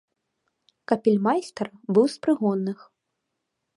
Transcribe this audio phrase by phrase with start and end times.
[0.91, 2.79] Капельмайстар быў з прыгонных.